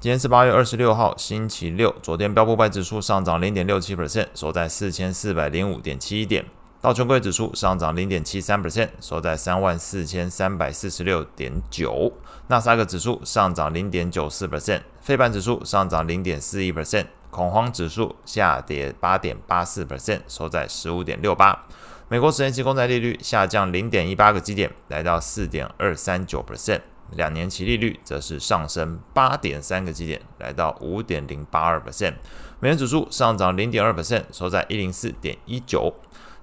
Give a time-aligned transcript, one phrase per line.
[0.00, 1.92] 今天是八月二十六号，星期六。
[2.00, 6.44] 昨天标普五百指数上涨零点六七 percent，收在四千四百零五点七一点。
[6.80, 12.12] 道琼斯指数上涨零点七三 percent，收在三万四千三百四十六点九。
[12.46, 17.06] 纳斯达克指数上涨零点九四 percent，费半指数上涨零点四一 percent。
[17.30, 21.66] 恐慌指数下跌八点八四 percent，收在十五点六八。
[22.08, 26.82] 美国十年期公债利率下降零点一八个基点，来到四点二三九 percent。
[27.16, 32.14] 两年期利率则是上升八点三个基点，来到五点零八二 percent。
[32.60, 35.94] 美元指数上涨零点二 percent，收在一零四点一九。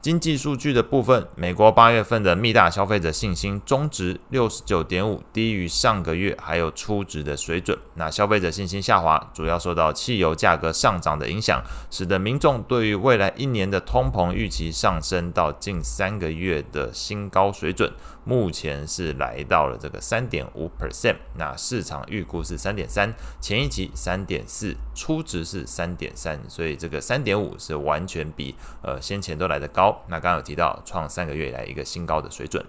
[0.00, 7.78] 经济数据的部分，美国八月份的密大消费者信心终值六十九点五，低于上个月还有初值的水准。
[7.94, 17.90] 那消费者信心下滑，主要受到汽油价格上涨的影响，使得民众对于未来一年的通膨预期上升到近三个月的新高水准。
[18.24, 30.02] 目前是来到了这个三点五 percent，那市场预估是三点三，前一期三点四，初值是三点三，所以这个三点五是完全比呃先前都来的高。
[30.08, 32.64] 那刚刚有提到创三个月以来一个新高的水准。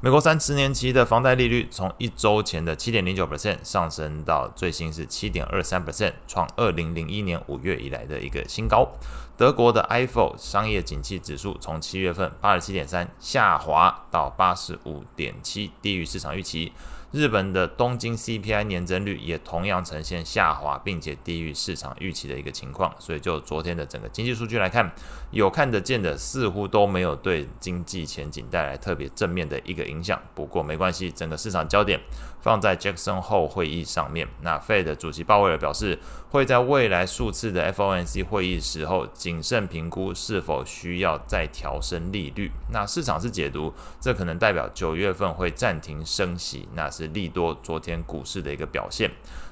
[0.00, 8.88] 美国三十年期的房贷利率从一周前的七点零九 percent 上升到最新是七点二三 percent，创二零零一年五月以来的一个新高。
[9.36, 16.72] 德国的 Ifo 商业景气指数从七月份八十七点三下滑到八十五点七，低于市场预期。
[17.12, 22.94] 日本的东京 CPI 年增率也同样呈现下滑，并且低于市场预期的一个情况。
[22.98, 24.92] 所以就昨天的整个经济数据来看，
[25.30, 30.20] 有看得见的，似乎都没有对经济前景带来特别正面的一个影响。
[30.34, 32.00] 不过没关系，整个市场焦点
[32.40, 34.28] 放在 Jackson 后会议上面。
[34.42, 35.98] 那 Fed 主席鲍威尔表示，
[36.30, 42.50] 会在未来数次的 FOMC 会议时候谨慎评估是否需要再调升利率。
[42.72, 49.10] 那市场是解读，这可能代表九月份会暂停升息，那是利多昨天股市的一个表现。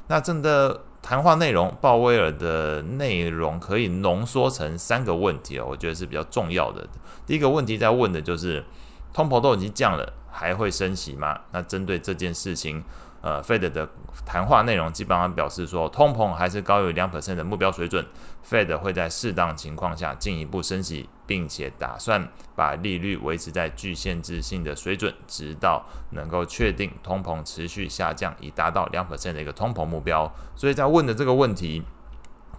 [0.09, 6.87] 那真的谈话内容，鲍威尔的内容可以浓缩成三个问题哦，我觉得是比较重要的。
[7.27, 8.65] 第一个问题在问的就是，
[9.12, 11.41] 通膨都已经降了，还会升息吗？
[11.53, 12.83] 那针对这件事情。
[13.24, 13.88] 呃，Fed 的
[14.26, 18.04] 谈话内容基本上表示说，通膨还是高于两 percent 的目标水准
[18.46, 30.30] ，Fed 会在适当情况下进一步升息，并且打算把利率维持在具限制性的水准，直到能够确定通膨持续下降，以达到两 percent 的一个通膨目标。
[30.54, 31.82] 所以在问的这个问题，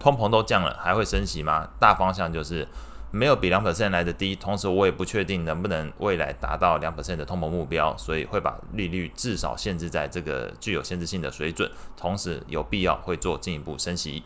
[0.00, 1.68] 通膨都降了，还会升息吗？
[1.78, 2.66] 大方向就是。
[3.10, 14.22] 没有比两 percent 来的低，同时我也不确定能不能未来达到两 percent 的通膨目标，所以会把利率至少限制在这个具有限制性的水准，同时有必要会做进一步升息。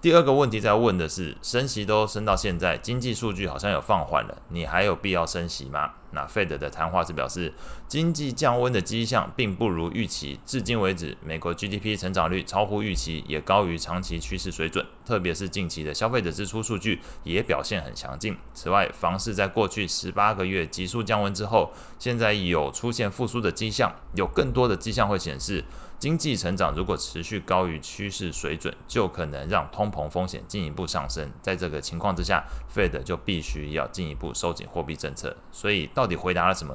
[0.00, 5.92] 第二个问题在问的是，升息都升到现在，经济数据好像有放缓了，你还有必要升息吗？
[6.14, 7.52] 那 Fed 的谈话是表示，
[7.88, 10.38] 经济降温的迹象并不如预期。
[10.46, 14.84] 至今为止，美国 GDP 成长率超乎预期，也高于长期趋势水准。
[15.04, 18.36] 特别是近期的消费者支出数据也表现很强劲。
[18.54, 23.92] 此外，房市在过去十八个月急速降温之后，现在有出现复苏的迹象。
[24.14, 25.64] 有更多的迹象会显示，
[25.98, 31.30] 经济成长如果持续高于趋势水准，就可能让通膨风险进一步上升。
[31.42, 35.36] 在这个情况之下，Fed 就必须要进一步收紧货币政策。
[35.50, 36.74] 所以到到底回答了什么？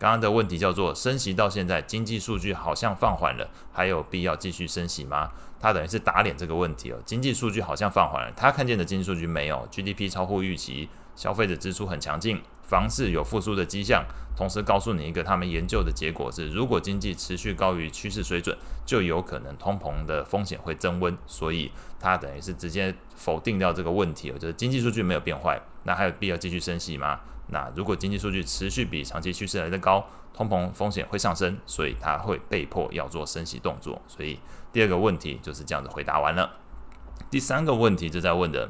[0.00, 5.30] 刚刚的问题叫做升息到现在，经济数据好像放缓了，还有必要继续升息吗？
[5.60, 6.98] 他等于是打脸这个问题哦。
[7.06, 14.04] 经济数据好像放缓了，他看见的经济数据没有，GDP 超乎预期，消费者支出很强劲，房市有复苏的迹象。
[14.36, 21.16] 同时告诉你一个他们研究的结果是，如果经济持续高于趋势水准，就有可能通膨的风险会增温。
[21.24, 21.70] 所以
[22.00, 27.20] 它等于是直接否定掉这个问题哦，就是经济数据没有变坏，那还有必要继续升息吗？
[27.46, 34.02] 那如果经济数据持续比长期趋势来得高，通膨风险会上升，所以它会被迫要做升息动作。
[34.08, 34.40] 所以
[34.72, 36.50] 第二个问题就是这样子回答完了。
[37.30, 38.68] 第三个问题就在问的，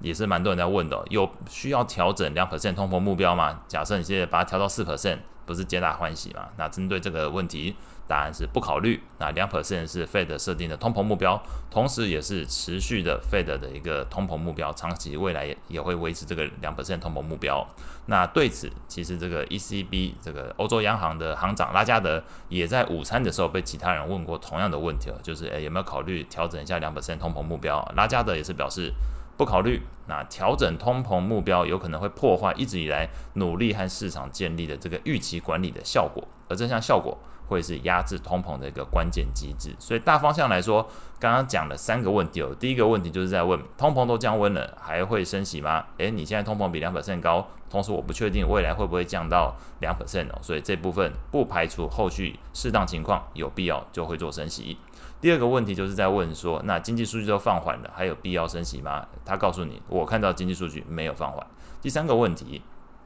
[0.00, 3.60] 也是蛮多人在问的，有需要调整两 percent 通膨目标吗？
[3.68, 6.48] 假设你现在把它调到四 percent，不是皆大欢喜吗？
[6.56, 7.76] 那针对这个问题。
[8.10, 9.00] 答案是不考虑。
[9.18, 11.40] 那两 percent 是 Fed 设定的通膨目标，
[11.70, 17.64] 同时也是持续的 Fed 的一个通膨目标，长期未来也也会维持这个两 percent 通膨目标。
[18.06, 27.80] 那对此，其实这个 ECB 这个欧洲央行的行长拉加德也在午餐的时候被其他人问过同样的问题，就是诶有没有考虑调整一下两 percent 通膨目标？
[27.94, 28.92] 拉加德也是表示
[29.40, 29.80] 不考虑。
[30.06, 37.16] 那调整通膨目标有可能会破坏一直以来努力和市场建立的这个预期管理的效果，而这项效果。
[37.50, 40.88] 会是压制通膨的一个关键机制，所以大方向来说，
[41.18, 42.54] 刚刚讲了三个问题哦。
[42.60, 45.84] 第一个问题就是在问，通膨都降温了，还会升息吗？
[45.98, 54.78] 诶，你现在通膨比两 percent 高，同时我不确定未来会不会降到两 percent 哦，所以这部分不排除后续适当情况有必要就会做升息。
[55.20, 59.04] 第二个问题就是在问说，那经济数据都放缓了，还有必要升息吗？
[59.24, 61.44] 他告诉你，我看到经济数据没有放缓。
[61.82, 62.62] 第三个问题。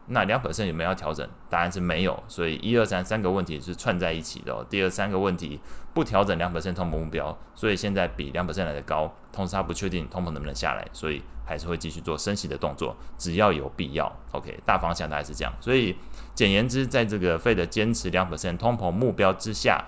[0.06, 1.26] 那两百分有没有要调整？
[1.48, 4.64] 答案是没有，所以一二三三个问题是串在一起的哦。
[4.68, 5.58] 第二三个问题
[5.94, 14.14] 不调整两百分通膨目标，所以现在比两百分来的高，同时他不确定通膨能不能下来，所以还是会继续做升息的动作，只要有必要。
[14.32, 15.52] OK，大方向大概是这样。
[15.60, 15.96] 所以
[16.34, 19.82] 简言之，在这个费的坚持两百分通膨目标之下，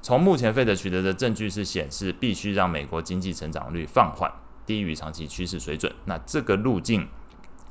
[0.00, 4.32] 从目前费的取得的证据是显示，必须让美国经济成长率放缓，
[4.64, 5.92] 低于长期趋势水准。
[6.06, 7.06] 那这个路径。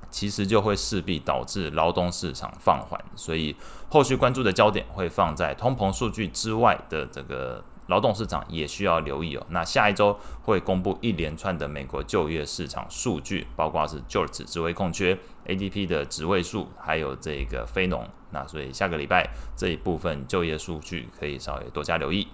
[0.10, 3.56] 其实就会势必导致劳动市场放缓，所以
[3.90, 9.46] 后续关注的焦点会放在通膨数据之外的这个劳动市场，也需要留意哦。
[9.50, 18.08] 那下一周会公布一连串的美国就业市场数据，包括是 jobs 职位空缺、ADP 的职位数，还有这个非农。
[18.32, 22.28] 那所以下个礼拜这一部分就业数据可以稍微多加留意。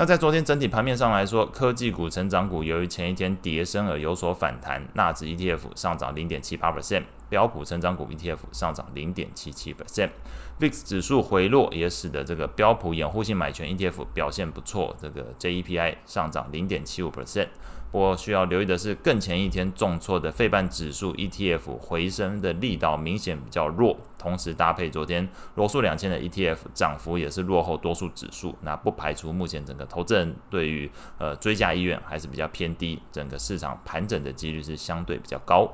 [0.00, 17.48] 那在昨天整体盘面上来说，科技股、成长股由于前一天跌升而有所反弹，纳指 ETF 上涨零点七八 percent，标普成长股 ETF 上涨零点七七 percent，VIX 指数回落也使得这个标普掩护性买权 ETF 表现不错，这个 JEPI 上涨零点七五 percent。
[17.90, 30.88] 不过需要留意的是，更前一天重挫的费半指数 ETF 回升的力道明显比较弱，同时搭配昨天罗素两千的 ETF 涨幅也是落后多数指数，那不排除目前整个投资人对于
[31.18, 35.68] 呃追加意愿还是比较偏低，整个市场盘整的几率是相对比较高。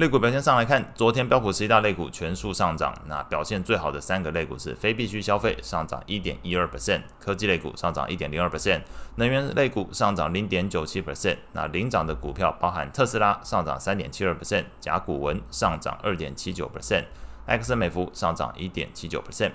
[0.00, 2.90] 类股表现上来看，昨天标普十一大类股全数上涨。
[3.06, 8.80] 那表现最好的三个类股是非必需消费上涨一点一二 percent，科技类股上涨一点零二 percent，
[9.16, 11.36] 能源类股上涨零点九七 percent。
[11.52, 17.04] 那领涨的股票包含特斯拉上涨三点七二 percent，甲骨文上涨二点七九 percent，
[17.44, 19.52] 埃克森美孚上涨一点七九 percent。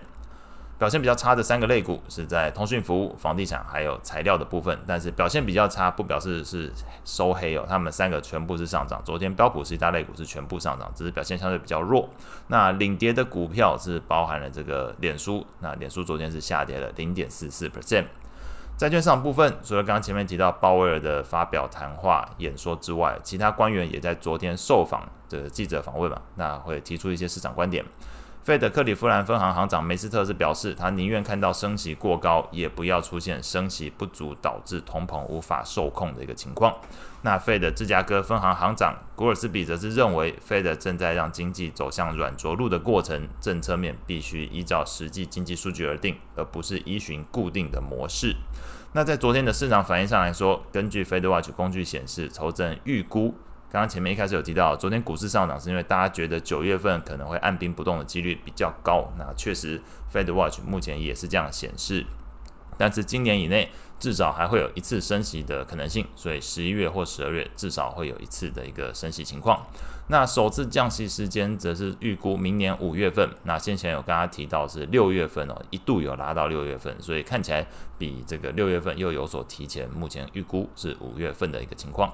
[0.77, 6.69] 表现比较差的三个类股是在通讯服务、房地产还有材料的部分，但是表现比较差不表示是
[7.05, 9.01] 收黑哦，他们三个全部是上涨。
[9.05, 12.09] 昨天标普十大类股是全部上涨，只是表现相对比较弱。
[12.47, 18.05] 那领跌的股票是包含了这个脸书，那脸书昨天是下跌了零点四四 percent。
[18.77, 27.85] 债券市场部分，除了刚刚前面提到鲍威尔的发表谈话演说之外，其他官员也在昨天受访的记者访问嘛，那会提出一些市场观点。
[28.45, 36.71] 费德克里夫兰分行行长梅斯特是表示，他宁愿看到升息过高，也不要出现升息不足导致通膨无法受控的一个情况。
[37.23, 48.35] 那费德芝加哥分行行长古尔斯比则是认为，费德正在让经济走向软着陆的过程，政策面必须依照实际经济数据而定，而不是依循固定的模式。
[48.93, 53.33] 那在昨天的市场反应上来说，根据 FedWatch 工具显示，投资人预估。
[53.71, 59.11] 刚刚前面一开始有提到，昨天股市上涨是因为大家觉得九月份可能会按兵不动的几率比较高。
[59.17, 59.81] 那确实
[60.13, 62.05] ，FedWatch 目前也是这样显示。
[62.77, 63.69] 但是今年以内
[63.99, 69.65] 至少还会有一次升息的可能性，所以十一月或十二月至少会有一次的一个升息情况。
[70.07, 73.29] 那首次降息时间则是预估明年五月份。
[73.43, 77.65] 那先前有跟大家提到是六月份哦，一度有拉到六月份，所以看起来
[77.97, 79.89] 比这个六月份又有所提前。
[79.89, 82.13] 目前预估是五月份的一个情况。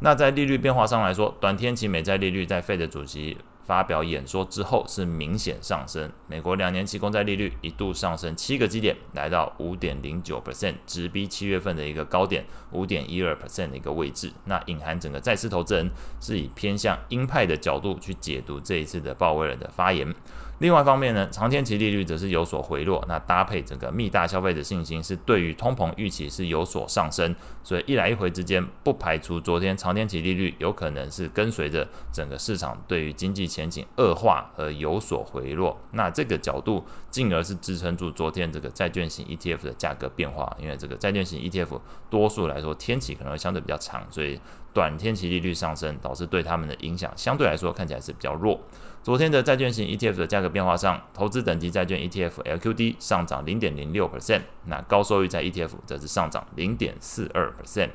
[0.00, 6.12] 那在利率变化上来说，短天期美债利率在费德主席发表演说之后是明显上升。
[6.28, 14.30] 美国两年期公债利率一度上升七个基点，来到五点零九 percent，直逼七月份的一个高点五点一二 percent 的一个位置。
[14.44, 20.14] 那隐含整个债市投资人是以偏向鹰派的角度去解读这一次的鲍威尔的发言。
[20.58, 35.78] 另外一方面呢，长天期利率则是有所回落，那搭配整个密大消费者信心是对于通膨预期是有所上升，所以一来一回之间，不排除昨天长天期利率有可能是跟随着整个市场对于经济前景恶化而有所回落。
[35.92, 44.40] 那这个角度进而是支撑住昨天这个债券型 ETF 的价格变化，因为这个债券型 ETF 多数来说天期可能会相对比较长，所以
[44.72, 48.58] 短天期利率上升导致对他们的影响相对来说看起来是比较弱。
[49.02, 57.90] 昨天的债券型 ETF 的价格变化上，投资等级债券 ETF LQD 上涨零点零六 percent，那高收益债 ETF 则是上涨零点四二 percent。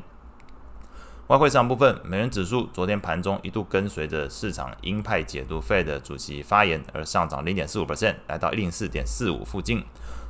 [1.27, 9.81] 外汇市场部分，美元指数昨天盘中一度跟随着市场鹰派解读 Fed 主席发言而上涨零点四五 percent，来到一零四点四五附近。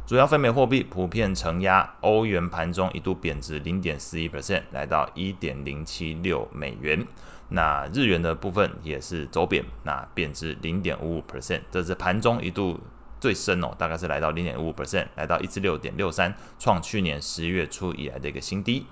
[0.06, 7.08] 主要非美货币普遍承压，欧元盘中一度贬值零点四一 percent，来到一点零七六美元。
[7.52, 12.80] 那日元的部分也是走贬，那贬值零点五五 percent，这是盘中一度
[13.20, 18.86] 最深哦，大概是来到零点五五 percent，来到一至六点六三，创去年十一月初以来的一个新低。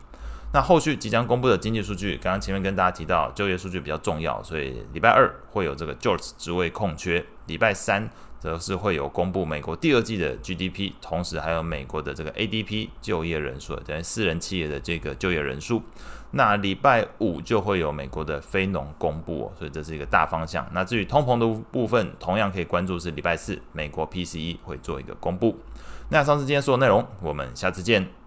[0.51, 8.09] 那后续即将公布的经济数据，刚刚前面跟大家提到就业数据比较重要，所以礼拜二会有这个 George 职位空缺，礼拜三
[8.39, 15.81] 则是会有公布美国第二季的 GDP，同时还有美国的这个 ADP 就业人数，等于私人企业的这个就业人数。
[16.31, 20.67] 那礼拜五就会有美国的非农公布哦，所以这是一个大方向。
[20.73, 25.57] 那至于通膨的部分，同样可以关注是礼拜四美国 PCE 会做一个公布。
[26.09, 28.18] 那上次今天所有内容，我们下次见。